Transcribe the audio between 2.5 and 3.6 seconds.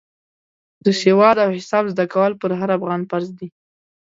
هر افغان فرض دی.